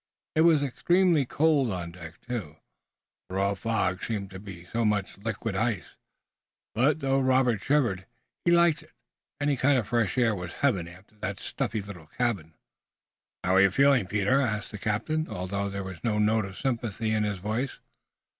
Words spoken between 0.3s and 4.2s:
It was extremely cold on deck, too, the raw fog